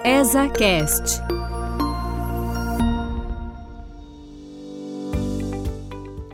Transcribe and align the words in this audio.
ESACast. 0.00 1.20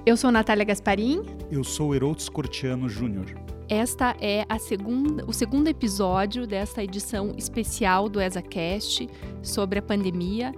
Eu 0.06 0.16
sou 0.16 0.30
Natália 0.30 0.64
Gasparim. 0.64 1.22
Eu 1.50 1.64
sou 1.64 1.92
Herodes 1.92 2.28
Cortiano 2.28 2.88
Júnior. 2.88 3.26
Esta 3.68 4.16
é 4.20 4.46
a 4.48 4.58
segunda, 4.58 5.24
o 5.26 5.32
segundo 5.32 5.66
episódio 5.66 6.46
desta 6.46 6.82
edição 6.82 7.34
especial 7.36 8.08
do 8.08 8.20
ESACast 8.20 9.10
sobre 9.42 9.80
a 9.80 9.82
pandemia 9.82 10.54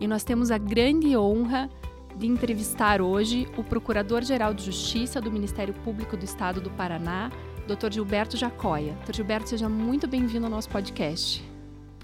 e 0.00 0.06
nós 0.06 0.22
temos 0.22 0.50
a 0.50 0.56
grande 0.56 1.14
honra 1.16 1.68
de 2.16 2.26
entrevistar 2.26 3.02
hoje 3.02 3.48
o 3.58 3.64
Procurador-Geral 3.64 4.54
de 4.54 4.64
Justiça 4.64 5.20
do 5.20 5.30
Ministério 5.30 5.74
Público 5.84 6.16
do 6.16 6.24
Estado 6.24 6.60
do 6.60 6.70
Paraná, 6.70 7.30
Dr. 7.66 7.92
Gilberto 7.92 8.36
Jacóia. 8.36 8.96
Dr. 9.04 9.16
Gilberto, 9.16 9.48
seja 9.50 9.68
muito 9.68 10.06
bem-vindo 10.06 10.46
ao 10.46 10.50
nosso 10.50 10.70
podcast. 10.70 11.53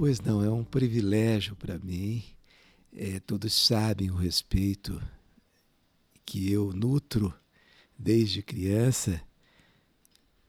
Pois 0.01 0.19
não, 0.19 0.43
é 0.43 0.51
um 0.51 0.64
privilégio 0.64 1.55
para 1.55 1.79
mim. 1.79 2.25
É, 2.91 3.21
todos 3.21 3.53
sabem 3.53 4.11
o 4.11 4.14
respeito 4.14 4.99
que 6.25 6.50
eu 6.50 6.72
nutro 6.72 7.35
desde 7.99 8.41
criança 8.41 9.21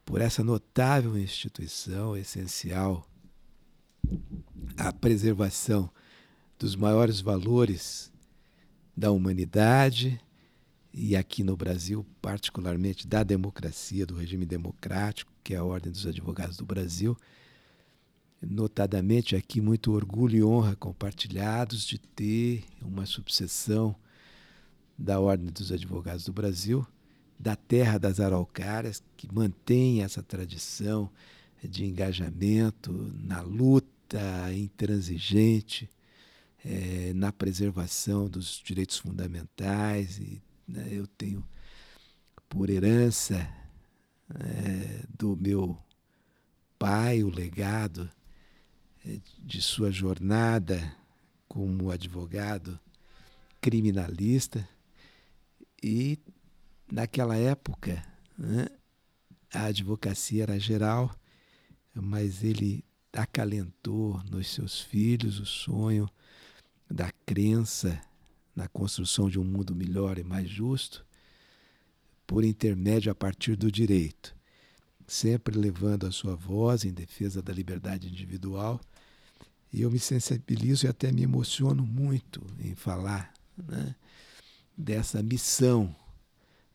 por 0.06 0.22
essa 0.22 0.42
notável 0.42 1.18
instituição 1.18 2.16
essencial 2.16 3.06
à 4.78 4.94
preservação 4.94 5.92
dos 6.58 6.74
maiores 6.74 7.20
valores 7.20 8.10
da 8.96 9.12
humanidade 9.12 10.18
e 10.94 11.14
aqui 11.14 11.44
no 11.44 11.58
Brasil, 11.58 12.06
particularmente 12.22 13.06
da 13.06 13.22
democracia, 13.22 14.06
do 14.06 14.16
regime 14.16 14.46
democrático, 14.46 15.34
que 15.44 15.54
é 15.54 15.58
a 15.58 15.64
Ordem 15.66 15.92
dos 15.92 16.08
Advogados 16.08 16.56
do 16.56 16.66
Brasil. 16.66 17.18
Notadamente 18.42 19.36
aqui, 19.36 19.62
muito 19.62 19.92
orgulho 19.92 20.36
e 20.36 20.44
honra 20.44 20.76
compartilhados 20.76 21.86
de 21.86 22.00
ter 22.00 22.64
uma 22.82 23.06
subseção 23.06 23.96
da 24.98 25.20
Ordem 25.20 25.52
dos 25.52 25.72
Advogados 25.72 26.26
do 26.26 26.34
Brasil, 26.34 26.86
da 27.40 27.56
terra 27.56 28.00
das 28.00 28.20
araucárias, 28.20 29.04
que 29.16 29.32
mantém 29.32 30.02
essa 30.02 30.24
tradição 30.24 31.10
de 31.64 31.86
engajamento 31.86 32.92
na 33.24 33.42
luta 33.42 34.52
intransigente, 34.56 35.88
é, 36.66 37.14
na 37.14 37.32
preservação 37.32 38.28
dos 38.28 38.60
direitos 38.64 38.98
fundamentais. 38.98 40.18
E 40.18 40.42
né, 40.68 40.88
eu 40.92 41.06
tenho 41.06 41.46
por 42.50 42.72
herança 42.72 43.48
é, 44.34 45.06
do 45.16 45.38
meu 45.38 45.78
pai 46.80 47.24
o 47.24 47.30
legado 47.30 48.10
de 49.40 49.62
sua 49.62 49.92
jornada 49.92 50.96
como 51.48 51.92
advogado 51.92 52.80
criminalista 53.60 54.68
e 55.84 56.20
naquela 56.92 57.36
época 57.36 58.06
né, 58.38 58.68
a 59.54 59.66
advocacia 59.66 60.44
era 60.44 60.60
geral, 60.60 61.14
mas 61.94 62.44
ele 62.44 62.84
acalentou 63.14 64.22
nos 64.30 64.48
seus 64.48 64.80
filhos 64.80 65.40
o 65.40 65.46
sonho 65.46 66.10
da 66.90 67.12
crença 67.26 68.02
na 68.56 68.68
construção 68.68 69.30
de 69.30 69.40
um 69.40 69.44
mundo 69.44 69.76
melhor 69.76 70.18
e 70.18 70.24
mais 70.24 70.50
justo, 70.50 71.06
por 72.26 72.44
intermédio 72.44 73.12
a 73.12 73.16
partir 73.16 73.56
do 73.56 73.72
direito, 73.72 74.36
sempre 75.08 75.58
levando 75.58 76.06
a 76.06 76.12
sua 76.12 76.36
voz 76.36 76.86
em 76.86 76.94
defesa 76.94 77.42
da 77.42 77.52
liberdade 77.52 78.08
individual. 78.08 78.80
E 79.72 79.82
eu 79.82 79.92
me 79.92 80.00
sensibilizo 80.00 80.86
e 80.86 80.90
até 80.90 81.12
me 81.12 81.24
emociono 81.24 81.86
muito 81.86 82.46
em 82.60 82.76
falar 82.76 83.34
né, 83.58 83.96
dessa 84.78 85.24
missão 85.24 85.96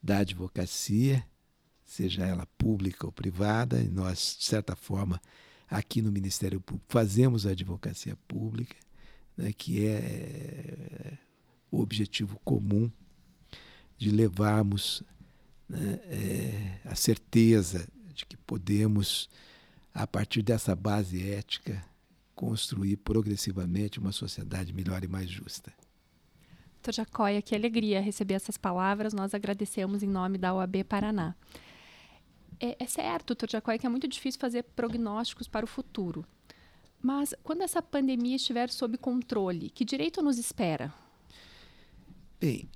da 0.03 0.19
advocacia, 0.19 1.25
seja 1.85 2.25
ela 2.25 2.47
pública 2.59 3.05
ou 3.05 3.13
privada, 3.13 3.81
e 3.81 3.89
nós, 3.89 4.37
de 4.39 4.45
certa 4.45 4.75
forma, 4.75 5.21
aqui 5.69 6.01
no 6.01 6.11
Ministério 6.11 6.61
Público, 6.61 6.87
fazemos 6.89 7.47
a 7.47 7.51
advocacia 7.51 8.17
pública, 8.27 8.77
né, 9.37 9.53
que 9.53 9.87
é 9.87 11.19
o 11.71 11.81
objetivo 11.81 12.41
comum 12.45 12.91
de 13.99 14.11
levarmos 14.11 15.03
né, 15.69 16.01
é, 16.05 16.81
a 16.85 16.95
certeza 16.95 17.87
de 18.15 18.25
que 18.25 18.37
podemos, 18.37 19.29
a 19.93 20.07
partir 20.07 20.43
dessa 20.43 20.75
base 20.75 21.29
ética, 21.29 21.85
construir 22.37 22.99
progressivamente 22.99 23.99
uma 23.99 24.13
sociedade 24.13 24.73
melhor 24.73 25.03
e 25.03 25.09
mais 25.09 25.29
justa. 25.29 25.73
Doutor 26.75 26.93
Jacóia, 26.93 27.43
que 27.43 27.55
alegria 27.55 28.01
receber 28.01 28.35
essas 28.35 28.57
palavras. 28.57 29.13
Nós 29.13 29.35
agradecemos 29.35 30.05
em 30.05 30.07
nome 30.07 30.39
da 30.39 30.55
OAB 30.55 30.85
Paraná. 30.85 31.35
É, 32.61 32.77
é 32.79 32.87
certo, 32.87 33.29
doutor 33.29 33.51
Jacóia, 33.51 33.79
que 33.79 33.87
é 33.87 33.89
muito 33.89 34.07
difícil 34.07 34.39
fazer 34.39 34.63
prognósticos 34.63 35.49
para 35.49 35.65
o 35.65 35.69
futuro. 35.69 36.25
Mas 37.03 37.35
quando 37.43 37.63
essa 37.63 37.83
pandemia 37.83 38.37
estiver 38.37 38.71
sob 38.71 38.97
controle, 38.99 39.71
que 39.71 39.85
direito 39.85 40.23
nos 40.23 40.39
espera? 40.39 40.95
Bem, 42.39 42.69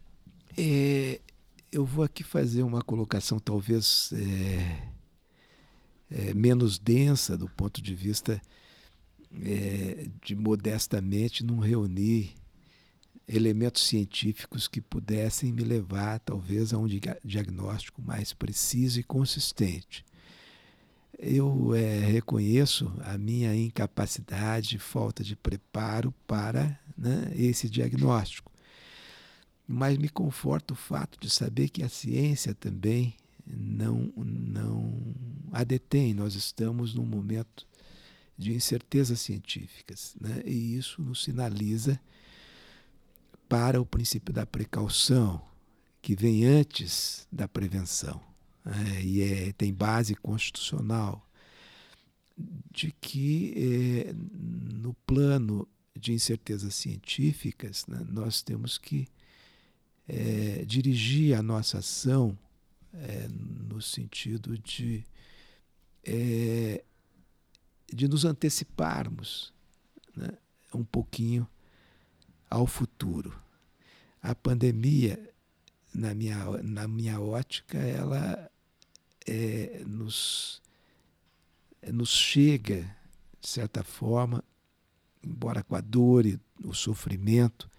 é, 0.56 1.20
eu 1.70 1.84
vou 1.84 2.04
aqui 2.04 2.24
fazer 2.24 2.62
uma 2.62 2.82
colocação 2.82 3.38
talvez 3.38 4.12
é, 4.12 4.88
é, 6.10 6.34
menos 6.34 6.78
densa 6.78 7.36
do 7.36 7.48
ponto 7.48 7.80
de 7.80 7.94
vista 7.94 8.40
é, 9.42 10.06
de 10.24 10.34
modestamente 10.34 11.44
não 11.44 11.58
reunir 11.58 12.34
elementos 13.28 13.86
científicos 13.86 14.66
que 14.66 14.80
pudessem 14.80 15.52
me 15.52 15.62
levar 15.62 16.18
talvez 16.20 16.72
a 16.72 16.78
um 16.78 16.86
diagnóstico 17.24 18.02
mais 18.02 18.32
preciso 18.32 18.98
e 18.98 19.04
consistente. 19.04 20.04
Eu 21.18 21.74
é, 21.74 21.98
reconheço 22.00 22.92
a 23.04 23.16
minha 23.16 23.54
incapacidade, 23.54 24.78
falta 24.78 25.22
de 25.22 25.36
preparo 25.36 26.12
para 26.26 26.78
né, 26.96 27.30
esse 27.36 27.68
diagnóstico 27.68 28.50
mas 29.72 29.96
me 29.96 30.08
conforta 30.08 30.74
o 30.74 30.76
fato 30.76 31.16
de 31.20 31.30
saber 31.30 31.68
que 31.68 31.84
a 31.84 31.88
ciência 31.88 32.52
também 32.52 33.14
não, 33.46 34.12
não 34.16 35.14
a 35.52 35.62
detém. 35.62 36.12
Nós 36.12 36.34
estamos 36.34 36.92
num 36.92 37.06
momento 37.06 37.68
de 38.40 38.54
incertezas 38.54 39.20
científicas, 39.20 40.16
né? 40.18 40.42
e 40.46 40.74
isso 40.74 41.02
nos 41.02 41.22
sinaliza 41.22 42.00
para 43.46 43.78
o 43.78 43.84
princípio 43.84 44.32
da 44.32 44.46
precaução, 44.46 45.42
que 46.00 46.16
vem 46.16 46.46
antes 46.46 47.28
da 47.30 47.46
prevenção, 47.46 48.18
né? 48.64 49.02
e 49.02 49.20
é, 49.20 49.52
tem 49.52 49.74
base 49.74 50.14
constitucional, 50.14 51.28
de 52.70 52.90
que 52.98 53.52
é, 54.08 54.14
no 54.14 54.94
plano 55.06 55.68
de 55.94 56.14
incertezas 56.14 56.74
científicas 56.74 57.86
né, 57.86 58.00
nós 58.08 58.40
temos 58.40 58.78
que 58.78 59.06
é, 60.08 60.64
dirigir 60.64 61.36
a 61.36 61.42
nossa 61.42 61.78
ação 61.78 62.38
é, 62.94 63.28
no 63.28 63.82
sentido 63.82 64.56
de, 64.56 65.04
de 67.92 68.08
nos 68.08 68.24
anteciparmos 68.24 69.52
né, 70.16 70.30
um 70.74 70.84
pouquinho 70.84 71.46
ao 72.48 72.66
futuro. 72.66 73.36
A 74.22 74.34
pandemia, 74.34 75.32
na 75.94 76.14
minha, 76.14 76.44
na 76.62 76.86
minha 76.86 77.20
ótica, 77.20 77.78
ela 77.78 78.50
é, 79.26 79.82
nos, 79.86 80.60
nos 81.92 82.10
chega, 82.10 82.82
de 83.40 83.48
certa 83.48 83.82
forma, 83.82 84.44
embora 85.22 85.62
com 85.62 85.76
a 85.76 85.80
dor 85.80 86.26
e 86.26 86.38
o 86.64 86.74
sofrimento, 86.74 87.70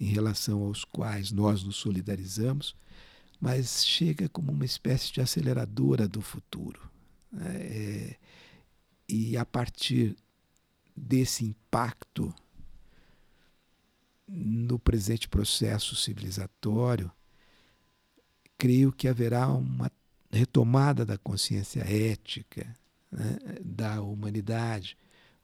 em 0.00 0.06
relação 0.06 0.62
aos 0.62 0.84
quais 0.84 1.30
nós 1.30 1.62
nos 1.62 1.76
solidarizamos, 1.76 2.74
mas 3.40 3.84
chega 3.84 4.28
como 4.28 4.52
uma 4.52 4.64
espécie 4.64 5.12
de 5.12 5.20
aceleradora 5.20 6.08
do 6.08 6.20
futuro. 6.20 6.90
Né? 7.30 7.56
É, 7.56 8.16
e 9.08 9.36
a 9.36 9.44
partir 9.44 10.16
desse 10.96 11.44
impacto 11.44 12.34
no 14.26 14.78
presente 14.78 15.28
processo 15.28 15.94
civilizatório, 15.94 17.10
creio 18.56 18.92
que 18.92 19.06
haverá 19.06 19.48
uma 19.48 19.90
retomada 20.30 21.04
da 21.04 21.18
consciência 21.18 21.80
ética 21.80 22.74
né, 23.10 23.38
da 23.62 24.00
humanidade, 24.00 24.96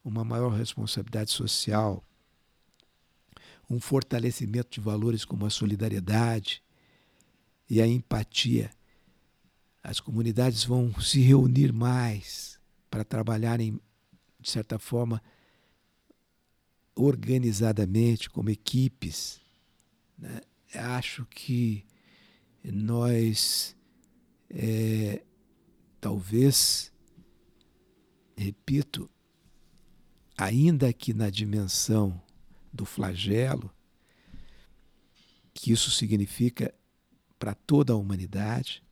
uma 0.03 0.25
maior 0.25 0.51
responsabilidade 0.51 1.31
social, 1.31 2.03
um 3.69 3.79
fortalecimento 3.79 4.71
de 4.71 4.81
valores 4.81 5.25
como 5.25 5.47
a 5.47 5.51
solidariedade 5.51 6.63
e 7.69 7.81
a 7.81 7.87
empatia. 7.87 8.71
As 9.83 10.01
comunidades 10.01 10.65
vão 10.65 10.93
se 11.01 11.21
reunir 11.21 11.73
mais 11.73 12.60
para 12.91 13.05
trabalharem, 13.05 13.81
de 14.41 14.51
certa 14.51 14.79
forma, 14.79 15.23
organizadamente, 16.95 18.29
como 18.29 18.51
equipes, 18.51 19.41
né? 20.19 20.41
acho 20.75 21.25
que 21.27 21.87
nós 22.63 23.77
é, 24.51 25.23
talvez, 26.01 26.93
repito, 28.37 29.09
ainda 30.37 30.93
que 30.93 31.15
na 31.15 31.31
dimensão 31.31 32.21
do 32.73 32.85
flagelo, 32.85 33.73
que 35.53 35.73
isso 35.73 35.91
significa 35.91 36.75
para 37.39 37.55
toda 37.55 37.93
a 37.93 37.97
humanidade, 37.97 38.83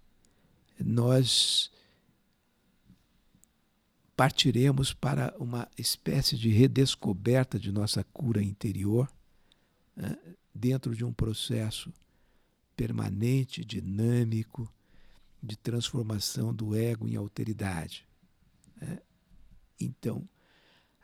nós 0.79 1.71
partiremos 4.19 4.93
para 4.93 5.33
uma 5.39 5.69
espécie 5.79 6.37
de 6.37 6.49
redescoberta 6.49 7.57
de 7.57 7.71
nossa 7.71 8.03
cura 8.03 8.43
interior, 8.43 9.09
né, 9.95 10.19
dentro 10.53 10.93
de 10.93 11.05
um 11.05 11.13
processo 11.13 11.95
permanente, 12.75 13.65
dinâmico, 13.65 14.69
de 15.41 15.57
transformação 15.57 16.53
do 16.53 16.75
ego 16.75 17.07
em 17.07 17.15
alteridade. 17.15 18.05
Né? 18.81 18.99
Então, 19.79 20.29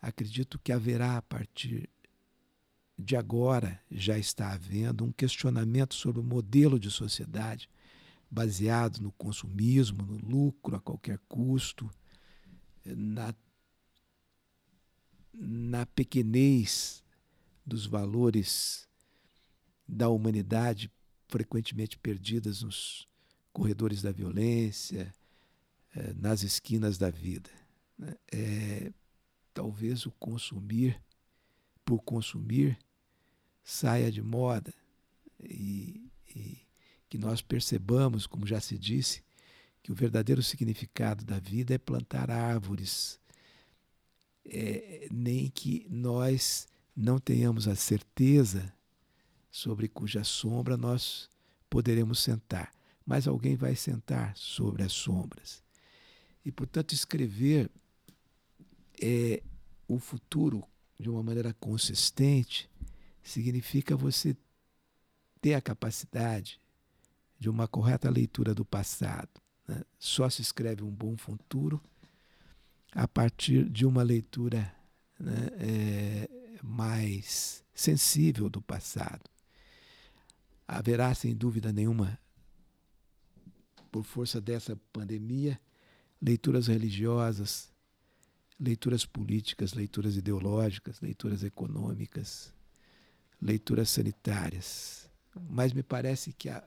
acredito 0.02 0.58
que 0.58 0.72
haverá 0.72 1.16
a 1.16 1.22
partir 1.22 1.88
de 2.98 3.14
agora, 3.14 3.80
já 3.92 4.18
está 4.18 4.50
havendo 4.50 5.04
um 5.04 5.12
questionamento 5.12 5.94
sobre 5.94 6.20
o 6.20 6.24
modelo 6.24 6.80
de 6.80 6.90
sociedade 6.90 7.70
baseado 8.28 8.98
no 8.98 9.12
consumismo, 9.12 10.02
no 10.02 10.16
lucro 10.16 10.74
a 10.74 10.80
qualquer 10.80 11.20
custo, 11.28 11.88
na, 12.84 13.34
na 15.32 15.86
pequenez 15.86 17.02
dos 17.64 17.86
valores 17.86 18.88
da 19.86 20.08
humanidade 20.08 20.90
frequentemente 21.28 21.98
perdidas 21.98 22.62
nos 22.62 23.08
corredores 23.52 24.02
da 24.02 24.12
violência, 24.12 25.14
é, 25.94 26.12
nas 26.14 26.42
esquinas 26.42 26.98
da 26.98 27.10
vida. 27.10 27.50
Né? 27.98 28.14
É, 28.32 28.92
talvez 29.52 30.04
o 30.06 30.10
consumir 30.12 31.00
por 31.84 32.00
consumir 32.02 32.78
saia 33.62 34.10
de 34.10 34.22
moda 34.22 34.74
e, 35.40 36.10
e 36.34 36.58
que 37.08 37.18
nós 37.18 37.40
percebamos, 37.40 38.26
como 38.26 38.46
já 38.46 38.60
se 38.60 38.76
disse, 38.76 39.22
que 39.84 39.92
o 39.92 39.94
verdadeiro 39.94 40.42
significado 40.42 41.26
da 41.26 41.38
vida 41.38 41.74
é 41.74 41.78
plantar 41.78 42.30
árvores, 42.30 43.20
é, 44.42 45.06
nem 45.12 45.50
que 45.50 45.86
nós 45.90 46.66
não 46.96 47.18
tenhamos 47.18 47.68
a 47.68 47.76
certeza 47.76 48.72
sobre 49.50 49.86
cuja 49.86 50.24
sombra 50.24 50.74
nós 50.78 51.28
poderemos 51.68 52.20
sentar, 52.20 52.72
mas 53.04 53.28
alguém 53.28 53.56
vai 53.56 53.76
sentar 53.76 54.34
sobre 54.38 54.82
as 54.82 54.92
sombras. 54.92 55.62
E, 56.42 56.50
portanto, 56.50 56.94
escrever 56.94 57.70
é, 59.02 59.42
o 59.86 59.98
futuro 59.98 60.64
de 60.98 61.10
uma 61.10 61.22
maneira 61.22 61.52
consistente 61.52 62.70
significa 63.22 63.94
você 63.94 64.34
ter 65.42 65.52
a 65.52 65.60
capacidade 65.60 66.58
de 67.38 67.50
uma 67.50 67.68
correta 67.68 68.08
leitura 68.08 68.54
do 68.54 68.64
passado 68.64 69.43
né? 69.66 69.82
Só 69.98 70.28
se 70.28 70.42
escreve 70.42 70.82
um 70.82 70.90
bom 70.90 71.16
futuro 71.16 71.82
a 72.92 73.08
partir 73.08 73.68
de 73.68 73.84
uma 73.84 74.02
leitura 74.02 74.72
né, 75.18 75.48
é, 75.58 76.28
mais 76.62 77.64
sensível 77.74 78.48
do 78.48 78.62
passado. 78.62 79.22
Haverá, 80.66 81.14
sem 81.14 81.34
dúvida 81.34 81.72
nenhuma, 81.72 82.18
por 83.90 84.04
força 84.04 84.40
dessa 84.40 84.76
pandemia, 84.92 85.60
leituras 86.20 86.68
religiosas, 86.68 87.72
leituras 88.58 89.04
políticas, 89.04 89.74
leituras 89.74 90.16
ideológicas, 90.16 91.00
leituras 91.00 91.42
econômicas, 91.42 92.52
leituras 93.40 93.90
sanitárias. 93.90 95.10
Mas 95.50 95.72
me 95.72 95.82
parece 95.82 96.32
que 96.32 96.48
a, 96.48 96.64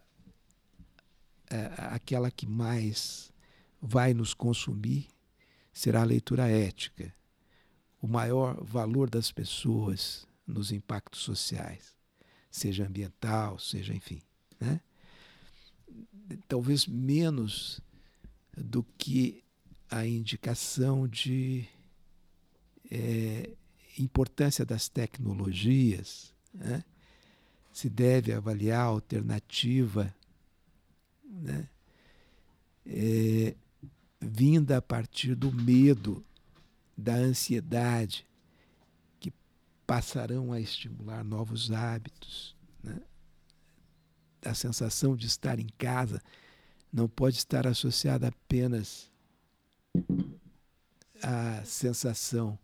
aquela 1.78 2.30
que 2.30 2.46
mais 2.46 3.32
vai 3.82 4.14
nos 4.14 4.34
consumir 4.34 5.08
será 5.72 6.02
a 6.02 6.06
leitura 6.06 6.48
ética, 6.50 7.14
o 8.02 8.08
maior 8.08 8.64
valor 8.64 9.10
das 9.10 9.32
pessoas 9.32 10.28
nos 10.46 10.72
impactos 10.72 11.22
sociais, 11.22 11.96
seja 12.50 12.86
ambiental, 12.86 13.60
seja 13.60 13.94
enfim. 13.94 14.22
Né? 14.60 14.82
Talvez 16.48 16.88
menos 16.88 17.80
do 18.56 18.84
que 18.98 19.44
a 19.90 20.06
indicação 20.06 21.08
de 21.08 21.68
é, 22.90 23.52
importância 23.98 24.66
das 24.66 24.90
tecnologias, 24.90 26.34
né? 26.54 26.84
se 27.72 27.90
deve 27.90 28.34
avaliar 28.34 28.82
a 28.82 28.86
alternativa 28.86 30.14
né? 31.28 31.70
É, 32.86 33.56
vinda 34.20 34.78
a 34.78 34.82
partir 34.82 35.36
do 35.36 35.52
medo, 35.52 36.24
da 36.98 37.16
ansiedade, 37.16 38.26
que 39.20 39.32
passarão 39.86 40.52
a 40.52 40.60
estimular 40.60 41.24
novos 41.24 41.72
hábitos. 41.72 42.56
Né? 42.82 43.00
A 44.44 44.54
sensação 44.54 45.16
de 45.16 45.28
estar 45.28 45.60
em 45.60 45.68
casa 45.78 46.22
não 46.92 47.08
pode 47.08 47.38
estar 47.38 47.68
associada 47.68 48.30
apenas 48.30 49.12
à 51.22 51.64
sensação 51.66 52.58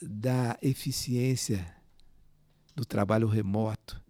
da 0.00 0.56
eficiência 0.62 1.74
do 2.76 2.84
trabalho 2.84 3.26
remoto, 3.26 4.00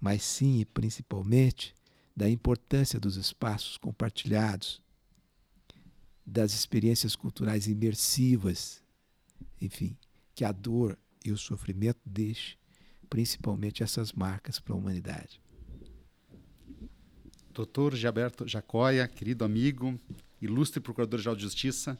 mas 0.00 0.22
sim 0.22 0.60
e 0.60 0.64
principalmente 0.64 1.74
da 2.16 2.28
importância 2.30 2.98
dos 2.98 3.16
espaços 3.16 3.76
compartilhados, 3.76 4.80
das 6.24 6.54
experiências 6.54 7.14
culturais 7.14 7.66
imersivas, 7.66 8.82
enfim, 9.60 9.96
que 10.34 10.44
a 10.44 10.50
dor 10.50 10.98
e 11.24 11.30
o 11.30 11.36
sofrimento 11.36 12.00
deixem 12.04 12.56
principalmente 13.08 13.82
essas 13.82 14.12
marcas 14.12 14.58
para 14.58 14.74
a 14.74 14.76
humanidade. 14.76 15.40
Doutor 17.52 17.94
Gilberto 17.94 18.46
Jacóia, 18.48 19.06
querido 19.06 19.44
amigo, 19.44 19.98
ilustre 20.40 20.80
Procurador-Geral 20.80 21.36
de 21.36 21.42
Justiça, 21.42 21.98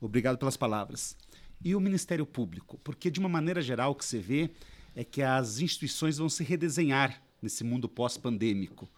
obrigado 0.00 0.38
pelas 0.38 0.56
palavras. 0.56 1.16
E 1.62 1.74
o 1.74 1.80
Ministério 1.80 2.26
Público? 2.26 2.78
Porque, 2.82 3.10
de 3.10 3.20
uma 3.20 3.28
maneira 3.28 3.62
geral, 3.62 3.92
o 3.92 3.94
que 3.94 4.04
você 4.04 4.18
vê 4.18 4.50
é 4.94 5.04
que 5.04 5.22
as 5.22 5.60
instituições 5.60 6.18
vão 6.18 6.28
se 6.28 6.42
redesenhar 6.42 7.22
nesse 7.40 7.62
mundo 7.62 7.88
pós-pandêmico. 7.88 8.88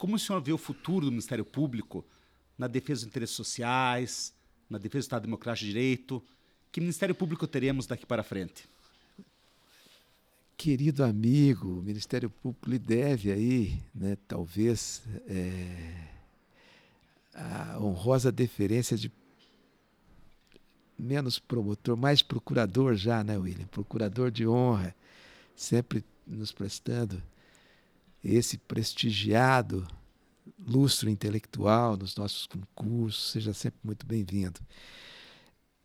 Como 0.00 0.16
o 0.16 0.18
senhor 0.18 0.40
vê 0.40 0.50
o 0.50 0.56
futuro 0.56 1.04
do 1.04 1.12
Ministério 1.12 1.44
Público 1.44 2.02
na 2.56 2.66
defesa 2.66 3.02
dos 3.02 3.08
interesses 3.08 3.36
sociais, 3.36 4.32
na 4.70 4.78
defesa 4.78 5.02
do 5.02 5.04
Estado 5.04 5.22
Democrático 5.24 5.66
de 5.66 5.72
Direito? 5.72 6.22
Que 6.72 6.80
Ministério 6.80 7.14
Público 7.14 7.46
teremos 7.46 7.86
daqui 7.86 8.06
para 8.06 8.22
frente? 8.22 8.66
Querido 10.56 11.04
amigo, 11.04 11.80
o 11.80 11.82
Ministério 11.82 12.30
Público 12.30 12.70
lhe 12.70 12.78
deve 12.78 13.30
aí, 13.30 13.78
né, 13.94 14.16
talvez, 14.26 15.02
é, 15.28 16.08
a 17.34 17.78
honrosa 17.78 18.32
deferência 18.32 18.96
de 18.96 19.12
menos 20.98 21.38
promotor, 21.38 21.94
mais 21.94 22.22
procurador 22.22 22.94
já, 22.94 23.22
né, 23.22 23.36
William? 23.36 23.66
Procurador 23.66 24.30
de 24.30 24.48
honra, 24.48 24.94
sempre 25.54 26.02
nos 26.26 26.52
prestando 26.52 27.22
esse 28.22 28.58
prestigiado 28.58 29.86
lustro 30.58 31.08
intelectual 31.08 31.96
nos 31.96 32.16
nossos 32.16 32.46
concursos, 32.46 33.32
seja 33.32 33.52
sempre 33.52 33.80
muito 33.82 34.06
bem-vindo. 34.06 34.60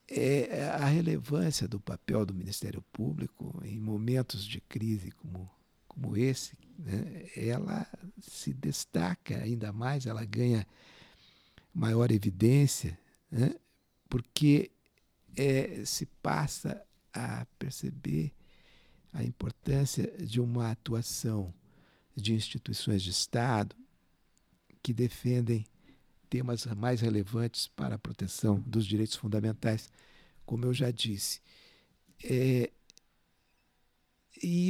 É 0.08 0.70
a 0.70 0.86
relevância 0.86 1.68
do 1.68 1.80
papel 1.80 2.26
do 2.26 2.34
Ministério 2.34 2.84
Público 2.94 3.60
em 3.64 3.80
momentos 3.80 4.46
de 4.46 4.62
crise 4.62 5.12
como, 5.12 5.50
como 5.88 6.16
esse, 6.16 6.56
né, 6.78 7.26
ela 7.36 7.88
se 8.20 8.54
destaca 8.54 9.38
ainda 9.38 9.74
mais, 9.74 10.06
ela 10.06 10.24
ganha 10.24 10.68
maior 11.74 12.12
evidência, 12.12 13.00
né, 13.32 13.56
porque 14.08 14.72
é, 15.36 15.84
se 15.86 16.06
passa 16.22 16.86
a 17.12 17.48
perceber 17.58 18.32
a 19.12 19.24
importância 19.24 20.12
de 20.20 20.40
uma 20.40 20.70
atuação 20.70 21.54
de 22.16 22.34
instituições 22.34 23.04
de 23.04 23.10
Estado 23.10 23.76
que 24.82 24.94
defendem 24.94 25.66
temas 26.30 26.66
mais 26.66 27.02
relevantes 27.02 27.68
para 27.68 27.96
a 27.96 28.00
proteção 28.00 28.60
dos 28.62 28.86
direitos 28.86 29.16
fundamentais. 29.16 29.92
Como 30.46 30.66
eu 30.66 30.74
já 30.74 30.92
disse, 30.92 31.42
é, 32.24 32.72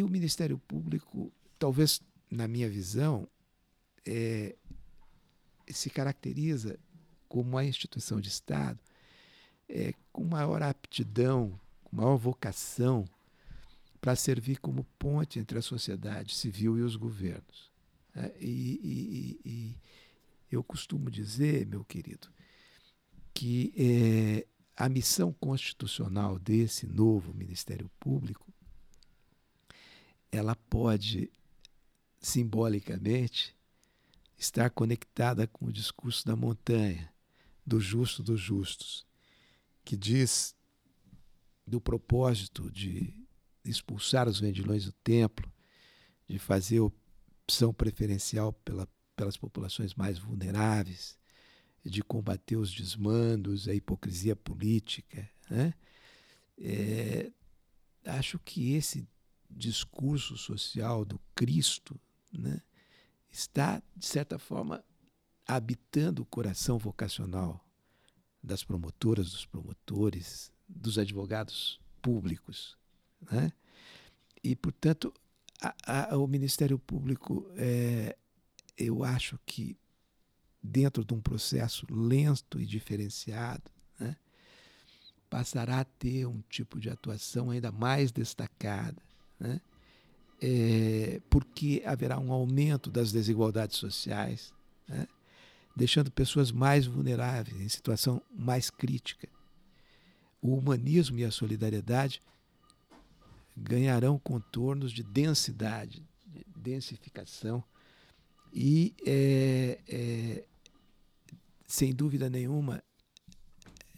Ministério 0.10 0.58
Público, 0.58 1.32
talvez 1.60 2.02
na 2.32 2.48
minha 2.48 2.70
visão, 2.70 3.28
é, 4.06 4.56
se 5.68 5.90
caracteriza 5.90 6.80
como 7.28 7.50
uma 7.50 7.66
instituição 7.66 8.22
de 8.22 8.30
Estado 8.30 8.80
é, 9.68 9.94
com 10.12 10.24
maior 10.24 10.62
aptidão, 10.62 11.60
com 11.84 11.96
maior 11.96 12.18
vocação 12.18 13.06
para 14.05 14.15
servir 14.15 14.59
como 14.59 14.83
ponte 15.00 15.39
entre 15.39 15.57
a 15.57 15.63
sociedade 15.63 16.35
civil 16.35 16.77
e 16.77 16.83
os 16.83 16.95
governos. 16.95 17.71
É, 18.15 18.35
e, 18.39 18.79
e, 19.43 19.50
e, 19.50 19.79
eu 20.51 20.63
costumo 20.63 21.09
dizer, 21.09 21.65
meu 21.65 21.83
querido, 21.83 22.27
que 23.33 23.74
é, 23.75 24.45
a 24.77 24.88
missão 24.88 25.33
constitucional 25.33 26.38
desse 26.38 26.85
novo 26.85 27.33
Ministério 27.33 27.89
Público 28.00 28.45
ela 30.31 30.55
pode 30.55 31.31
simbolicamente 32.19 33.55
estar 34.38 34.69
conectada 34.69 35.47
com 35.47 35.65
o 35.65 35.74
discurso 35.74 36.24
da 36.27 36.35
montanha, 36.35 37.12
do 37.65 37.79
justo 37.79 38.21
dos 38.21 38.39
justos, 38.39 39.03
que 39.83 39.97
diz 39.97 40.55
do 41.65 41.81
propósito 41.81 42.69
de 42.69 43.25
expulsar 43.65 44.27
os 44.27 44.39
vendilhões 44.39 44.86
do 44.86 44.91
templo, 44.91 45.51
de 46.27 46.39
fazer 46.39 46.79
opção 46.79 47.74
preferencial 47.74 48.53
pela, 48.53 48.88
pelas 49.15 49.38
populações 49.38 49.93
mais 49.93 50.17
vulneráveis, 50.17 51.17
de 51.84 52.01
combater 52.01 52.55
os 52.55 52.72
desmandos, 52.72 53.67
a 53.67 53.74
hipocrisia 53.74 54.36
política. 54.36 55.29
Né? 55.50 55.74
É, 56.57 57.31
acho 58.05 58.39
que 58.39 58.74
esse 58.74 59.07
discurso 59.50 60.36
social 60.38 61.05
do 61.05 61.19
Cristo 61.36 62.00
né, 62.31 62.62
está, 63.31 63.81
de 63.95 64.05
certa 64.05 64.39
forma, 64.39 64.84
habitando 65.48 66.24
o 66.24 66.25
coração 66.25 66.77
vocacional 66.77 67.63
das 68.41 68.63
promotoras, 68.63 69.31
dos 69.31 69.45
promotores, 69.45 70.51
dos 70.67 70.98
advogados 70.98 71.79
públicos. 72.01 72.77
Né? 73.31 73.51
E, 74.43 74.55
portanto, 74.55 75.13
a, 75.62 76.13
a, 76.13 76.17
o 76.17 76.27
Ministério 76.27 76.77
Público, 76.77 77.48
é, 77.55 78.15
eu 78.77 79.03
acho 79.03 79.39
que, 79.45 79.77
dentro 80.62 81.03
de 81.03 81.13
um 81.13 81.22
processo 81.22 81.86
lento 81.89 82.60
e 82.60 82.65
diferenciado, 82.65 83.72
né, 84.00 84.15
passará 85.29 85.79
a 85.79 85.86
ter 85.86 86.25
um 86.25 86.41
tipo 86.50 86.79
de 86.79 86.89
atuação 86.89 87.50
ainda 87.50 87.72
mais 87.72 88.12
destacada, 88.12 89.01
né? 89.39 89.62
É, 90.41 91.22
porque 91.29 91.81
haverá 91.86 92.19
um 92.19 92.31
aumento 92.31 92.91
das 92.91 93.12
desigualdades 93.12 93.77
sociais, 93.77 94.53
né? 94.88 95.07
deixando 95.75 96.12
pessoas 96.12 96.51
mais 96.51 96.86
vulneráveis, 96.86 97.60
em 97.60 97.69
situação 97.69 98.22
mais 98.29 98.69
crítica. 98.69 99.27
O 100.41 100.55
humanismo 100.55 101.17
e 101.17 101.25
a 101.25 101.31
solidariedade 101.31 102.22
ganharão 103.55 104.19
contornos 104.19 104.91
de 104.91 105.03
densidade, 105.03 106.03
de 106.25 106.45
densificação, 106.55 107.63
e, 108.53 108.95
é, 109.05 109.79
é, 109.88 110.45
sem 111.67 111.93
dúvida 111.93 112.29
nenhuma, 112.29 112.83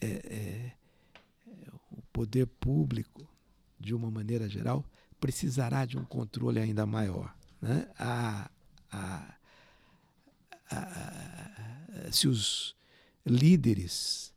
é, 0.01 0.07
é, 0.07 0.71
o 1.91 2.01
poder 2.13 2.47
público, 2.47 3.27
de 3.79 3.93
uma 3.93 4.09
maneira 4.09 4.49
geral, 4.49 4.83
precisará 5.19 5.85
de 5.85 5.97
um 5.97 6.03
controle 6.03 6.59
ainda 6.59 6.85
maior. 6.85 7.35
Né? 7.61 7.87
A, 7.97 8.49
a, 8.91 9.37
a, 10.71 12.11
se 12.11 12.27
os 12.27 12.75
líderes 13.25 14.33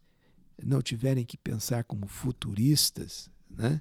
não 0.62 0.82
tiverem 0.82 1.24
que 1.24 1.36
pensar 1.36 1.84
como 1.84 2.06
futuristas, 2.06 3.30
né? 3.48 3.80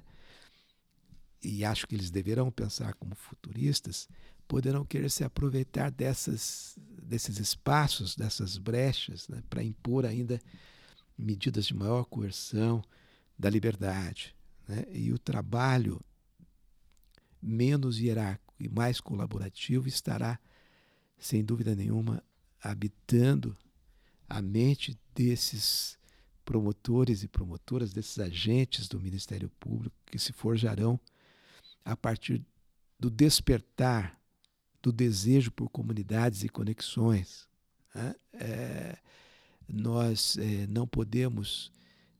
E 1.42 1.64
acho 1.64 1.86
que 1.86 1.94
eles 1.94 2.10
deverão 2.10 2.50
pensar 2.50 2.94
como 2.94 3.14
futuristas, 3.14 4.08
poderão 4.46 4.84
querer 4.84 5.10
se 5.10 5.24
aproveitar 5.24 5.90
dessas, 5.90 6.76
desses 7.02 7.38
espaços, 7.38 8.16
dessas 8.16 8.58
brechas, 8.58 9.28
né? 9.28 9.42
para 9.48 9.62
impor 9.62 10.04
ainda 10.04 10.40
medidas 11.16 11.66
de 11.66 11.74
maior 11.74 12.04
coerção 12.04 12.82
da 13.38 13.48
liberdade. 13.48 14.34
Né? 14.68 14.84
E 14.92 15.12
o 15.12 15.18
trabalho 15.18 16.00
menos 17.40 17.98
hierárquico 17.98 18.54
e 18.58 18.68
mais 18.68 19.00
colaborativo 19.00 19.88
estará, 19.88 20.38
sem 21.18 21.44
dúvida 21.44 21.74
nenhuma, 21.74 22.22
habitando 22.62 23.56
a 24.28 24.42
mente 24.42 24.98
desses 25.14 25.98
promotores 26.44 27.22
e 27.22 27.28
promotoras, 27.28 27.92
desses 27.92 28.18
agentes 28.18 28.88
do 28.88 29.00
Ministério 29.00 29.48
Público 29.60 29.94
que 30.06 30.18
se 30.18 30.32
forjarão 30.32 31.00
a 31.84 31.96
partir 31.96 32.44
do 32.98 33.10
despertar 33.10 34.20
do 34.82 34.92
desejo 34.92 35.50
por 35.50 35.68
comunidades 35.68 36.42
e 36.42 36.48
conexões. 36.48 37.48
Né? 37.94 38.14
É, 38.32 38.98
nós 39.68 40.36
é, 40.38 40.66
não 40.66 40.86
podemos 40.86 41.72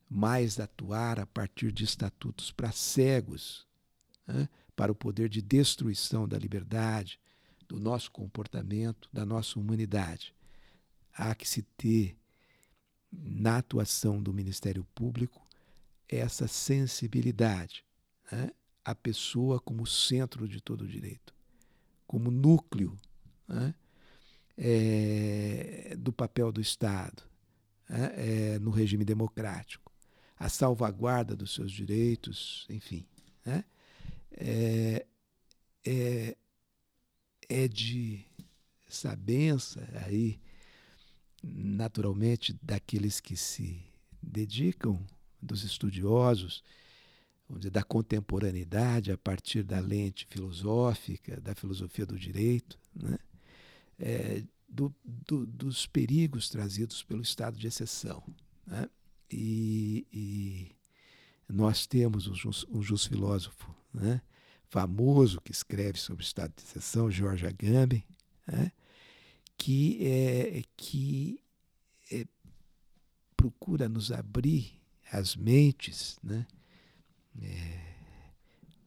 mais 0.09 0.59
atuar 0.59 1.21
a 1.21 1.27
partir 1.27 1.73
de 1.73 1.85
estatutos 1.85 2.51
para 2.51 2.73
cegos, 2.73 3.67
né? 4.27 4.49
para 4.75 4.93
o 4.93 4.95
poder 4.95 5.29
de 5.29 5.41
destruição 5.41 6.27
da 6.29 6.39
liberdade, 6.39 7.19
do 7.69 7.79
nosso 7.79 8.11
comportamento, 8.11 9.09
da 9.13 9.25
nossa 9.25 9.59
humanidade. 9.59 10.35
Há 11.13 11.35
que 11.35 11.49
se 11.49 11.63
ter 11.63 12.17
na 13.13 13.59
atuação 13.59 14.23
do 14.23 14.33
Ministério 14.33 14.85
Público 14.95 15.47
essa 16.09 16.49
sensibilidade, 16.49 17.85
né? 18.31 18.51
A 18.85 18.95
pessoa 18.95 19.61
como 19.61 19.87
centro 19.87 20.49
de 20.49 20.61
todo 20.61 20.83
o 20.83 20.89
direito, 20.89 21.35
como 22.07 22.31
núcleo 22.31 22.97
né? 23.47 23.75
é, 24.57 25.95
do 25.99 26.13
papel 26.13 26.51
do 26.51 26.61
Estado 26.61 27.23
né? 27.89 28.13
é, 28.17 28.59
no 28.59 28.71
regime 28.71 29.05
democrático, 29.05 29.93
a 30.39 30.49
salvaguarda 30.49 31.37
dos 31.37 31.55
seus 31.55 31.71
direitos, 31.71 32.67
enfim. 32.71 33.07
Né? 33.45 33.65
é, 34.33 35.07
é, 35.85 36.37
é 37.49 37.69
de 37.69 38.25
sabença 38.89 39.87
aí, 40.07 40.41
naturalmente, 41.43 42.59
daqueles 42.63 43.21
que 43.21 43.37
se 43.37 43.83
dedicam, 44.23 45.05
dos 45.43 45.65
estudiosos, 45.65 46.63
vamos 47.51 47.63
dizer, 47.63 47.71
da 47.71 47.83
contemporaneidade 47.83 49.11
a 49.11 49.19
partir 49.19 49.65
da 49.65 49.81
lente 49.81 50.25
filosófica, 50.31 51.41
da 51.41 51.53
filosofia 51.53 52.07
do 52.07 52.17
direito, 52.17 52.79
né? 52.95 53.19
É, 53.99 54.43
do, 54.69 54.95
do, 55.05 55.45
dos 55.45 55.85
perigos 55.85 56.49
trazidos 56.49 57.03
pelo 57.03 57.23
estado 57.23 57.59
de 57.59 57.67
exceção. 57.67 58.23
Né? 58.65 58.89
E, 59.29 60.07
e, 60.13 60.77
nós 61.49 61.87
temos 61.87 62.29
um, 62.29 62.81
justo 62.81 63.09
filósofo 63.09 63.75
né? 63.93 64.23
famoso 64.69 65.41
que 65.41 65.51
escreve 65.51 65.99
sobre 65.99 66.23
o 66.23 66.25
estado 66.25 66.55
de 66.57 66.63
exceção, 66.63 67.11
George 67.11 67.45
Agamben, 67.45 68.05
né? 68.47 68.71
que, 69.59 69.99
é, 70.07 70.63
que 70.77 71.43
é, 72.11 72.25
procura 73.37 73.89
nos 73.89 74.13
abrir 74.13 74.81
as 75.13 75.35
mentes, 75.35 76.17
né? 76.23 76.47
É, 77.41 77.81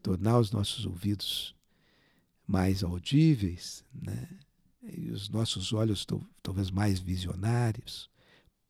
tornar 0.01 0.39
os 0.39 0.51
nossos 0.51 0.85
ouvidos 0.85 1.55
mais 2.45 2.83
audíveis, 2.83 3.83
né? 3.93 4.29
e 4.81 5.09
os 5.09 5.29
nossos 5.29 5.71
olhos 5.71 6.05
talvez 6.41 6.69
mais 6.69 7.00
visionários, 7.00 8.09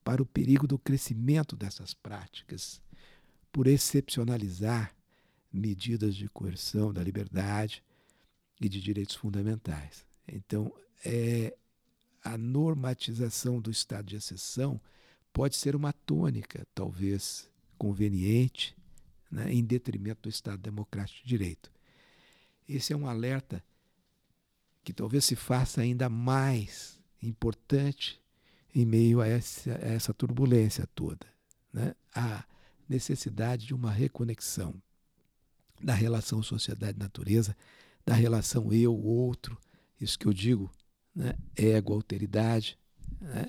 para 0.04 0.22
o 0.22 0.26
perigo 0.26 0.68
do 0.68 0.78
crescimento 0.78 1.56
dessas 1.56 1.94
práticas, 1.94 2.82
por 3.52 3.68
excepcionalizar 3.68 4.96
medidas 5.52 6.16
de 6.16 6.28
coerção 6.30 6.94
da 6.94 7.04
liberdade 7.04 7.84
e 8.60 8.68
de 8.68 8.82
direitos 8.82 9.16
fundamentais. 9.16 10.06
Então, 10.28 10.74
é, 11.06 11.56
a 12.24 12.38
normatização 12.38 13.60
do 13.60 13.70
estado 13.70 14.08
de 14.08 14.16
exceção 14.16 14.80
pode 15.32 15.56
ser 15.56 15.76
uma 15.76 15.94
tônica, 15.94 16.66
talvez 16.74 17.50
conveniente, 17.78 18.76
né, 19.34 19.52
em 19.52 19.64
detrimento 19.64 20.24
do 20.24 20.30
Estado 20.30 20.58
democrático 20.58 21.24
de 21.24 21.28
direito. 21.28 21.72
Esse 22.70 22.94
é 22.94 22.98
um 22.98 23.08
alerta 23.08 23.64
que 24.84 24.94
talvez 24.94 25.26
se 25.26 25.36
faça 25.36 25.82
ainda 25.82 26.08
mais 26.10 27.00
importante 27.22 28.22
em 28.76 28.86
meio 28.86 29.22
a 29.22 29.28
essa, 29.28 29.72
a 29.72 29.88
essa 29.88 30.14
turbulência 30.14 30.88
toda. 30.94 31.26
Né? 31.72 31.96
A 32.14 32.46
necessidade 32.88 33.66
de 33.66 33.74
uma 33.74 33.92
reconexão 33.92 34.76
da 35.82 35.94
relação 35.94 36.44
sociedade-natureza 36.44 37.56
da 38.06 38.14
relação 38.14 38.72
eu-outro, 38.72 39.58
isso 40.00 40.20
que 40.20 40.26
eu 40.26 40.34
digo, 40.34 40.70
né? 41.16 41.34
ego, 41.56 41.94
alteridade. 41.94 42.78
Né? 43.20 43.48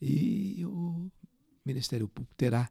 E 0.00 0.64
o 0.64 1.10
Ministério 1.64 2.08
Público 2.08 2.34
terá, 2.36 2.70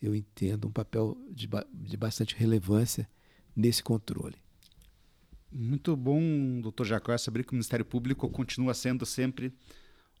eu 0.00 0.14
entendo, 0.14 0.68
um 0.68 0.72
papel 0.72 1.16
de, 1.30 1.48
de 1.72 1.96
bastante 1.96 2.34
relevância 2.34 3.08
nesse 3.54 3.82
controle. 3.82 4.36
Muito 5.52 5.96
bom, 5.96 6.60
doutor 6.60 6.86
Jacó, 6.86 7.16
saber 7.18 7.44
que 7.44 7.52
o 7.52 7.56
Ministério 7.56 7.84
Público 7.84 8.28
continua 8.28 8.72
sendo 8.72 9.04
sempre 9.04 9.52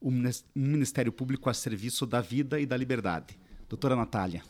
um 0.02 0.10
Ministério 0.54 1.12
Público 1.12 1.48
a 1.48 1.54
serviço 1.54 2.06
da 2.06 2.20
vida 2.20 2.58
e 2.58 2.66
da 2.66 2.76
liberdade. 2.76 3.38
Doutora 3.68 3.94
Natália. 3.94 4.42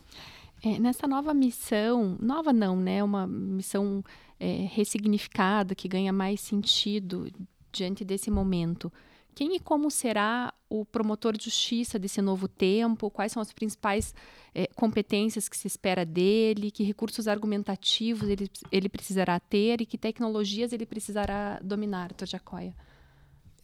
É, 0.62 0.78
nessa 0.78 1.06
nova 1.06 1.34
missão, 1.34 2.16
nova 2.20 2.52
não, 2.52 2.76
né? 2.76 3.02
Uma 3.02 3.26
missão 3.26 4.04
é, 4.38 4.66
ressignificada, 4.70 5.75
que 5.75 5.88
ganha 5.88 6.12
mais 6.12 6.40
sentido 6.40 7.30
diante 7.72 8.04
desse 8.04 8.30
momento. 8.30 8.92
Quem 9.34 9.56
e 9.56 9.60
como 9.60 9.90
será 9.90 10.52
o 10.68 10.84
promotor 10.84 11.37
de 11.37 11.44
justiça 11.44 11.99
desse 11.99 12.20
novo 12.20 12.46
tempo? 12.46 13.10
Quais 13.10 13.32
são 13.32 13.40
as 13.40 13.52
principais 13.52 14.14
é, 14.54 14.66
competências 14.68 15.49
que 15.49 15.56
se 15.56 15.66
espera 15.66 16.04
dele? 16.04 16.70
Que 16.70 16.84
recursos 16.84 17.26
argumentativos 17.26 18.28
ele, 18.28 18.50
ele 18.70 18.88
precisará 18.88 19.38
ter 19.40 19.80
e 19.80 19.87
que 19.87 19.99
tecnologias 19.99 20.72
ele 20.72 20.87
precisará 20.87 21.58
dominar, 21.62 22.08
doutor 22.08 22.26
Jacóia? 22.26 22.75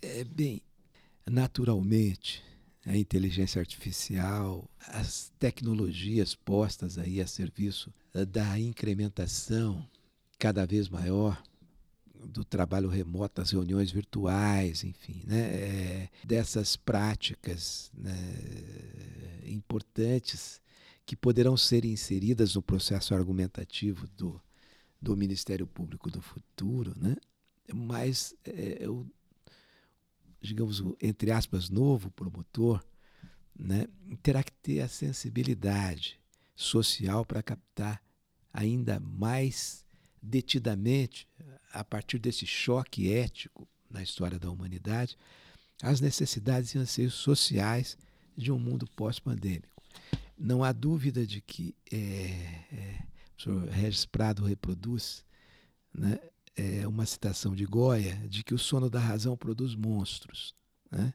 É, 0.02 0.24
bem, 0.24 0.62
naturalmente, 1.26 2.42
a 2.84 2.96
inteligência 2.96 3.60
artificial, 3.60 4.68
as 4.80 5.32
tecnologias 5.38 6.34
postas 6.34 6.98
aí 6.98 7.20
a 7.20 7.26
serviço 7.26 7.92
da 8.32 8.58
incrementação 8.58 9.86
cada 10.38 10.66
vez 10.66 10.88
maior 10.88 11.42
do 12.26 12.44
trabalho 12.44 12.88
remoto, 12.88 13.40
das 13.40 13.50
reuniões 13.50 13.90
virtuais, 13.90 14.84
enfim, 14.84 15.22
né? 15.26 15.38
É, 15.38 16.08
dessas 16.24 16.76
práticas 16.76 17.90
né, 17.94 18.16
importantes 19.46 20.60
que 21.04 21.16
poderão 21.16 21.56
ser 21.56 21.84
inseridas 21.84 22.54
no 22.56 22.62
processo 22.62 23.14
argumentativo 23.14 24.08
do, 24.16 24.40
do 25.00 25.16
Ministério 25.16 25.66
Público 25.66 26.10
do 26.10 26.20
futuro, 26.20 26.92
né? 26.96 27.16
mas 27.72 28.34
é, 28.44 28.88
o, 28.88 29.06
digamos, 30.40 30.82
entre 31.00 31.30
aspas, 31.30 31.70
novo 31.70 32.10
promotor 32.10 32.84
né, 33.58 33.86
terá 34.22 34.42
que 34.42 34.52
ter 34.52 34.80
a 34.80 34.88
sensibilidade 34.88 36.20
social 36.54 37.24
para 37.24 37.42
captar 37.42 38.02
ainda 38.52 38.98
mais 38.98 39.85
detidamente, 40.26 41.28
a 41.72 41.84
partir 41.84 42.18
desse 42.18 42.46
choque 42.46 43.12
ético 43.12 43.68
na 43.90 44.02
história 44.02 44.38
da 44.38 44.50
humanidade, 44.50 45.16
as 45.82 46.00
necessidades 46.00 46.74
e 46.74 46.78
anseios 46.78 47.14
sociais 47.14 47.96
de 48.36 48.50
um 48.50 48.58
mundo 48.58 48.86
pós-pandêmico. 48.90 49.82
Não 50.38 50.64
há 50.64 50.72
dúvida 50.72 51.26
de 51.26 51.40
que 51.40 51.74
é, 51.90 51.96
é, 51.96 52.98
o 53.02 53.36
professor 53.36 53.68
Regis 53.68 54.04
Prado 54.04 54.44
reproduz 54.44 55.24
né, 55.94 56.18
é, 56.54 56.86
uma 56.86 57.06
citação 57.06 57.54
de 57.54 57.64
Goya 57.64 58.16
de 58.28 58.42
que 58.42 58.54
o 58.54 58.58
sono 58.58 58.90
da 58.90 59.00
razão 59.00 59.36
produz 59.36 59.74
monstros. 59.74 60.54
Né? 60.90 61.14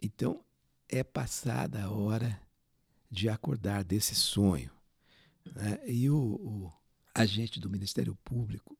Então, 0.00 0.42
é 0.88 1.02
passada 1.02 1.82
a 1.82 1.90
hora 1.90 2.40
de 3.10 3.28
acordar 3.28 3.84
desse 3.84 4.14
sonho. 4.14 4.70
Né? 5.54 5.78
E 5.86 6.08
o, 6.08 6.16
o 6.16 6.72
agente 7.16 7.58
do 7.58 7.70
Ministério 7.70 8.14
Público 8.22 8.76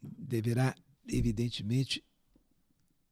deverá, 0.00 0.74
evidentemente, 1.08 2.04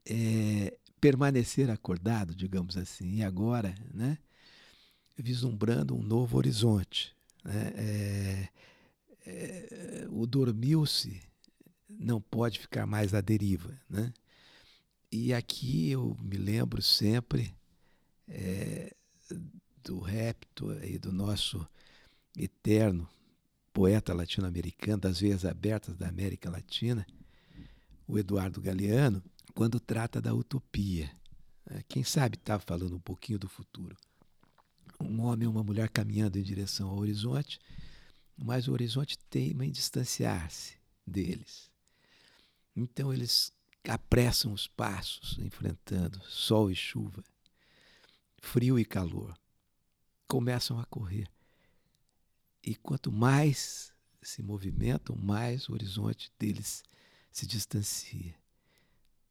é, 0.05 0.77
permanecer 1.01 1.71
acordado, 1.71 2.35
digamos 2.35 2.77
assim, 2.77 3.17
e 3.17 3.23
agora, 3.23 3.75
né, 3.93 4.19
vislumbrando 5.17 5.97
um 5.97 6.03
novo 6.03 6.37
horizonte. 6.37 7.15
Né? 7.43 7.73
É, 7.75 8.49
é, 9.27 10.07
o 10.11 10.27
dormiu-se 10.27 11.23
não 11.89 12.21
pode 12.21 12.59
ficar 12.59 12.87
mais 12.87 13.15
à 13.15 13.21
deriva. 13.21 13.79
Né? 13.89 14.13
E 15.11 15.33
aqui 15.33 15.91
eu 15.91 16.17
me 16.21 16.37
lembro 16.37 16.83
sempre 16.83 17.55
é, 18.29 18.95
do 19.83 20.01
repto 20.01 20.73
e 20.85 20.99
do 20.99 21.13
nosso 21.13 21.67
eterno 22.37 23.09
poeta 23.73 24.13
latino-americano 24.13 24.99
das 24.99 25.21
veias 25.21 25.45
abertas 25.45 25.97
da 25.97 26.09
América 26.09 26.51
Latina, 26.51 27.07
o 28.07 28.19
Eduardo 28.19 28.61
Galeano, 28.61 29.23
quando 29.55 29.79
trata 29.79 30.21
da 30.21 30.35
utopia. 30.35 31.11
É, 31.67 31.83
quem 31.89 32.03
sabe 32.03 32.37
está 32.37 32.59
falando 32.59 32.97
um 32.97 33.01
pouquinho 33.01 33.39
do 33.39 33.49
futuro. 33.49 33.97
Um 35.01 35.21
homem 35.23 35.45
e 35.45 35.49
uma 35.49 35.63
mulher 35.63 35.89
caminhando 35.89 36.39
em 36.39 36.43
direção 36.43 36.89
ao 36.89 36.99
horizonte, 36.99 37.59
mas 38.37 38.69
o 38.69 38.73
horizonte 38.73 39.19
teima 39.31 39.65
em 39.65 39.71
distanciar-se 39.71 40.77
deles. 41.07 41.71
Então 42.75 43.13
eles 43.13 43.53
apressam 43.89 44.53
os 44.53 44.67
passos, 44.67 45.39
enfrentando 45.39 46.21
sol 46.25 46.71
e 46.71 46.75
chuva, 46.75 47.23
frio 48.39 48.79
e 48.79 48.85
calor. 48.85 49.35
Começam 50.27 50.79
a 50.79 50.85
correr 50.85 51.29
e 52.63 52.75
quanto 52.75 53.11
mais 53.11 53.93
se 54.23 54.43
movimentam, 54.43 55.17
mais 55.17 55.69
o 55.69 55.73
horizonte 55.73 56.31
deles 56.39 56.83
se 57.33 57.47
distancia. 57.47 58.35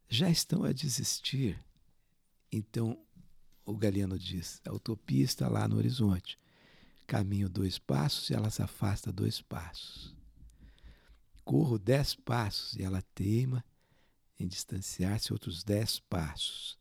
Já 0.08 0.30
estão 0.30 0.64
a 0.64 0.72
desistir. 0.72 1.64
Então, 2.52 3.00
o 3.64 3.78
Galiano 3.78 4.18
diz: 4.18 4.62
a 4.66 4.74
utopia 4.74 5.24
está 5.24 5.48
lá 5.48 5.68
no 5.68 5.78
horizonte. 5.78 6.38
Caminho 7.06 7.50
dois 7.50 7.78
passos 7.78 8.30
e 8.30 8.34
ela 8.34 8.50
se 8.50 8.62
afasta 8.62 9.12
dois 9.12 9.42
passos. 9.42 10.16
Corro 11.44 11.78
dez 11.78 12.14
passos 12.16 12.76
e 12.76 12.84
ela 12.84 13.02
teima 13.14 13.64
em 14.40 14.48
distanciar-se 14.48 15.34
outros 15.34 15.64
dez 15.64 16.00
passos. 16.00 16.78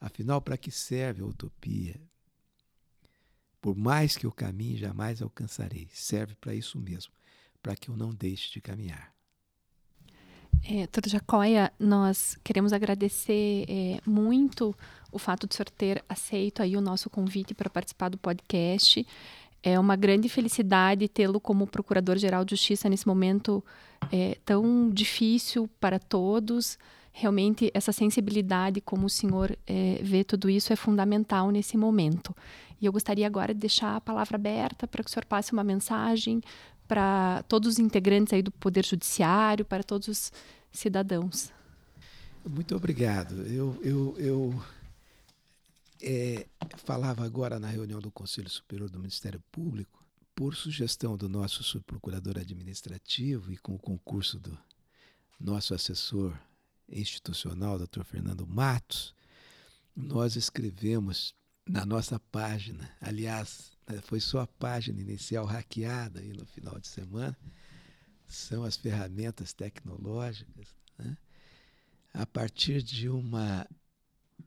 Afinal, 0.00 0.40
para 0.40 0.56
que 0.56 0.70
serve 0.70 1.22
a 1.22 1.26
utopia? 1.26 2.00
Por 3.68 3.76
mais 3.76 4.16
que 4.16 4.24
eu 4.24 4.32
caminhe, 4.32 4.78
jamais 4.78 5.20
alcançarei. 5.20 5.90
Serve 5.92 6.34
para 6.36 6.54
isso 6.54 6.78
mesmo, 6.78 7.12
para 7.62 7.76
que 7.76 7.90
eu 7.90 7.96
não 7.98 8.14
deixe 8.14 8.50
de 8.50 8.62
caminhar. 8.62 9.12
É, 10.64 10.86
Doutor 10.86 11.06
Jacóia, 11.06 11.70
nós 11.78 12.38
queremos 12.42 12.72
agradecer 12.72 13.66
é, 13.68 14.00
muito 14.06 14.74
o 15.12 15.18
fato 15.18 15.46
de 15.46 15.52
o 15.52 15.54
senhor 15.54 15.68
ter 15.68 16.02
aceito 16.08 16.62
aí 16.62 16.78
o 16.78 16.80
nosso 16.80 17.10
convite 17.10 17.52
para 17.52 17.68
participar 17.68 18.08
do 18.08 18.16
podcast. 18.16 19.06
É 19.68 19.78
uma 19.78 19.96
grande 19.96 20.30
felicidade 20.30 21.06
tê-lo 21.08 21.38
como 21.38 21.66
Procurador-Geral 21.66 22.42
de 22.42 22.52
Justiça 22.52 22.88
nesse 22.88 23.06
momento 23.06 23.62
é, 24.10 24.38
tão 24.42 24.88
difícil 24.88 25.68
para 25.78 25.98
todos. 25.98 26.78
Realmente, 27.12 27.70
essa 27.74 27.92
sensibilidade, 27.92 28.80
como 28.80 29.06
o 29.06 29.10
senhor 29.10 29.54
é, 29.66 30.00
vê 30.02 30.24
tudo 30.24 30.48
isso, 30.48 30.72
é 30.72 30.76
fundamental 30.76 31.50
nesse 31.50 31.76
momento. 31.76 32.34
E 32.80 32.86
eu 32.86 32.92
gostaria 32.92 33.26
agora 33.26 33.52
de 33.52 33.60
deixar 33.60 33.96
a 33.96 34.00
palavra 34.00 34.36
aberta 34.36 34.86
para 34.86 35.02
que 35.02 35.10
o 35.10 35.12
senhor 35.12 35.26
passe 35.26 35.52
uma 35.52 35.64
mensagem 35.64 36.40
para 36.86 37.44
todos 37.46 37.68
os 37.68 37.78
integrantes 37.78 38.32
aí 38.32 38.40
do 38.40 38.50
Poder 38.50 38.86
Judiciário, 38.86 39.66
para 39.66 39.82
todos 39.82 40.08
os 40.08 40.32
cidadãos. 40.72 41.52
Muito 42.48 42.74
obrigado. 42.74 43.42
Eu, 43.46 43.78
eu, 43.82 44.16
eu 44.18 44.62
é, 46.00 46.46
falava 46.76 47.24
agora 47.24 47.58
na 47.58 47.68
reunião 47.68 48.00
do 48.00 48.10
Conselho 48.10 48.48
Superior 48.48 48.88
do 48.90 48.98
Ministério 48.98 49.42
Público, 49.50 50.04
por 50.34 50.54
sugestão 50.54 51.16
do 51.16 51.28
nosso 51.28 51.64
subprocurador 51.64 52.38
administrativo 52.38 53.52
e 53.52 53.56
com 53.56 53.74
o 53.74 53.78
concurso 53.78 54.38
do 54.38 54.56
nosso 55.38 55.74
assessor 55.74 56.38
institucional, 56.88 57.78
Dr. 57.78 58.04
Fernando 58.04 58.46
Matos, 58.46 59.14
nós 59.94 60.36
escrevemos 60.36 61.34
na 61.68 61.84
nossa 61.84 62.18
página. 62.18 62.90
Aliás, 63.00 63.72
né, 63.88 64.00
foi 64.00 64.20
só 64.20 64.40
a 64.40 64.46
página 64.46 65.00
inicial 65.00 65.44
hackeada 65.44 66.20
aí 66.20 66.32
no 66.32 66.46
final 66.46 66.78
de 66.78 66.88
semana. 66.88 67.36
São 68.26 68.64
as 68.64 68.76
ferramentas 68.76 69.52
tecnológicas. 69.52 70.68
Né? 70.96 71.16
A 72.14 72.26
partir 72.26 72.82
de 72.82 73.08
uma, 73.08 73.66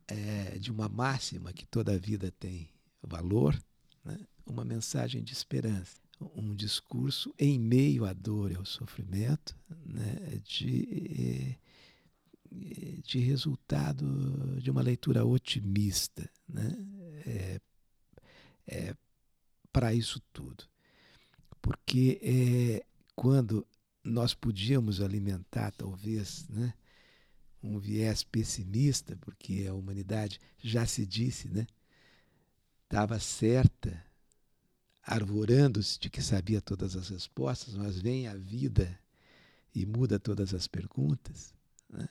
é, 0.07 0.57
de 0.57 0.71
uma 0.71 0.89
máxima 0.89 1.53
que 1.53 1.65
toda 1.65 1.97
vida 1.97 2.31
tem 2.31 2.69
valor, 3.01 3.61
né? 4.03 4.17
uma 4.45 4.65
mensagem 4.65 5.23
de 5.23 5.33
esperança. 5.33 6.01
Um 6.35 6.53
discurso 6.53 7.33
em 7.39 7.57
meio 7.57 8.05
à 8.05 8.13
dor 8.13 8.51
e 8.51 8.55
ao 8.55 8.65
sofrimento, 8.65 9.57
né? 9.83 10.39
de, 10.43 11.57
de 13.03 13.19
resultado 13.19 14.59
de 14.61 14.69
uma 14.69 14.83
leitura 14.83 15.25
otimista. 15.25 16.29
Né? 16.47 16.77
é, 17.25 17.61
é, 18.67 18.95
para 19.71 19.93
isso 19.93 20.21
tudo. 20.33 20.63
Porque 21.61 22.19
é, 22.21 22.85
quando 23.15 23.65
nós 24.03 24.33
podíamos 24.33 25.01
alimentar, 25.01 25.71
talvez, 25.71 26.47
né, 26.49 26.73
um 27.63 27.77
viés 27.77 28.23
pessimista, 28.23 29.15
porque 29.17 29.65
a 29.67 29.73
humanidade 29.73 30.39
já 30.57 30.85
se 30.85 31.05
disse, 31.05 31.47
né, 31.49 31.67
estava 32.83 33.19
certa, 33.19 34.03
arvorando-se 35.03 35.99
de 35.99 36.09
que 36.09 36.21
sabia 36.21 36.61
todas 36.61 36.95
as 36.95 37.09
respostas, 37.09 37.75
mas 37.75 37.99
vem 37.99 38.27
a 38.27 38.35
vida 38.35 38.99
e 39.73 39.85
muda 39.85 40.19
todas 40.19 40.53
as 40.53 40.67
perguntas, 40.67 41.53
né, 41.89 42.07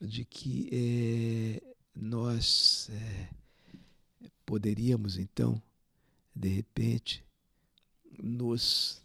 de 0.00 0.24
que 0.24 0.68
é, 0.72 1.62
nós 1.94 2.88
é, 2.90 3.28
poderíamos 4.44 5.18
então, 5.18 5.60
de 6.34 6.48
repente, 6.48 7.24
nos, 8.22 9.02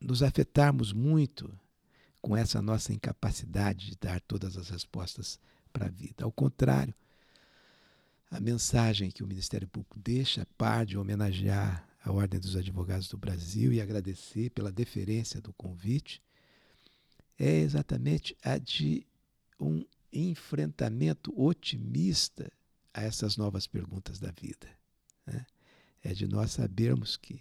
nos 0.00 0.22
afetarmos 0.22 0.92
muito 0.92 1.52
com 2.22 2.36
essa 2.36 2.62
nossa 2.62 2.92
incapacidade 2.92 3.90
de 3.90 3.96
dar 3.96 4.20
todas 4.20 4.56
as 4.56 4.70
respostas 4.70 5.40
para 5.72 5.86
a 5.86 5.90
vida. 5.90 6.24
Ao 6.24 6.30
contrário, 6.30 6.94
a 8.30 8.40
mensagem 8.40 9.10
que 9.10 9.24
o 9.24 9.26
Ministério 9.26 9.66
Público 9.66 9.98
deixa, 9.98 10.46
par 10.56 10.86
de 10.86 10.96
homenagear 10.96 11.86
a 12.02 12.12
Ordem 12.12 12.40
dos 12.40 12.56
Advogados 12.56 13.08
do 13.08 13.18
Brasil 13.18 13.72
e 13.72 13.80
agradecer 13.80 14.50
pela 14.50 14.72
deferência 14.72 15.40
do 15.40 15.52
convite, 15.52 16.22
é 17.38 17.58
exatamente 17.58 18.36
a 18.42 18.56
de 18.56 19.04
um 19.58 19.84
enfrentamento 20.12 21.32
otimista 21.40 22.50
a 22.94 23.02
essas 23.02 23.36
novas 23.36 23.66
perguntas 23.66 24.20
da 24.20 24.30
vida. 24.30 24.68
Né? 25.26 25.44
É 26.04 26.12
de 26.14 26.26
nós 26.28 26.52
sabermos 26.52 27.16
que, 27.16 27.40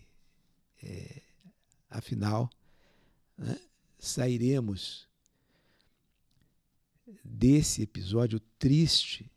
é, 0.82 1.22
afinal, 1.90 2.50
né, 3.38 3.60
sairemos 4.02 5.08
desse 7.24 7.84
episódio 7.84 8.40
triste 8.58 9.32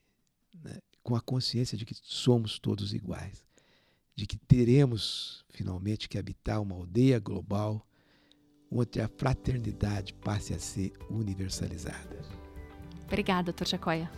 né, 0.63 0.81
com 1.03 1.15
a 1.15 1.21
consciência 1.21 1.77
de 1.77 1.85
que 1.85 1.95
somos 1.95 2.59
todos 2.59 2.95
iguais, 2.95 3.45
de 4.17 4.27
que 4.27 4.39
teremos 4.39 5.45
finalmente 5.51 6.09
que 6.09 6.19
habitar 6.19 6.63
uma 6.63 6.75
aldeia 6.75 7.19
global 7.19 7.87
onde 8.71 9.01
a 9.01 9.09
fraternidade 9.09 10.15
passe 10.15 10.55
a 10.55 10.59
ser 10.59 10.93
universalizada. 11.11 12.23
Obrigada, 13.05 13.53
Dr. 13.53 13.67
Jacoia. 13.67 14.11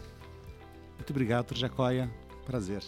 Muito 0.94 1.10
obrigado, 1.10 1.48
Dr. 1.48 1.56
Jacoia. 1.56 2.08
Prazer. 2.46 2.82